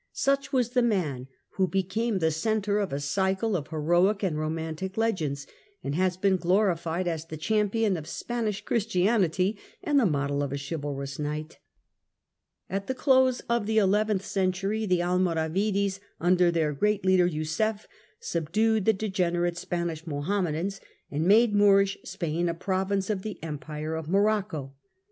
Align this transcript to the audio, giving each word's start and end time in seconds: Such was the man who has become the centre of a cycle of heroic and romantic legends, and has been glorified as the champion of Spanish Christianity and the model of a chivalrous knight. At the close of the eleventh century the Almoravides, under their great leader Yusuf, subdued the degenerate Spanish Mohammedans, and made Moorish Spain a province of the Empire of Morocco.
Such 0.13 0.51
was 0.51 0.71
the 0.71 0.81
man 0.81 1.27
who 1.57 1.65
has 1.65 1.69
become 1.69 2.17
the 2.17 2.31
centre 2.31 2.79
of 2.79 2.91
a 2.91 2.99
cycle 2.99 3.55
of 3.55 3.67
heroic 3.67 4.23
and 4.23 4.35
romantic 4.35 4.97
legends, 4.97 5.45
and 5.83 5.93
has 5.93 6.17
been 6.17 6.37
glorified 6.37 7.07
as 7.07 7.25
the 7.27 7.37
champion 7.37 7.95
of 7.95 8.07
Spanish 8.07 8.61
Christianity 8.65 9.59
and 9.83 9.99
the 9.99 10.07
model 10.07 10.41
of 10.41 10.51
a 10.51 10.57
chivalrous 10.57 11.19
knight. 11.19 11.59
At 12.67 12.87
the 12.87 12.95
close 12.95 13.41
of 13.41 13.67
the 13.67 13.77
eleventh 13.77 14.25
century 14.25 14.87
the 14.87 15.03
Almoravides, 15.03 15.99
under 16.19 16.49
their 16.49 16.73
great 16.73 17.05
leader 17.05 17.27
Yusuf, 17.27 17.87
subdued 18.19 18.85
the 18.85 18.93
degenerate 18.93 19.55
Spanish 19.57 20.07
Mohammedans, 20.07 20.81
and 21.11 21.25
made 21.27 21.53
Moorish 21.53 21.99
Spain 22.05 22.49
a 22.49 22.55
province 22.55 23.11
of 23.11 23.21
the 23.21 23.37
Empire 23.43 23.93
of 23.93 24.09
Morocco. 24.09 24.73